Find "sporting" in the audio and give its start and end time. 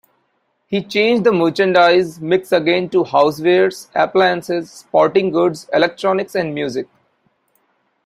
4.71-5.29